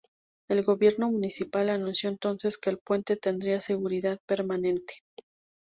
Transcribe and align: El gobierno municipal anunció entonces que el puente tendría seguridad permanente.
El 0.49 0.63
gobierno 0.63 1.11
municipal 1.11 1.69
anunció 1.69 2.09
entonces 2.09 2.57
que 2.57 2.71
el 2.71 2.79
puente 2.79 3.17
tendría 3.17 3.61
seguridad 3.61 4.17
permanente. 4.25 5.03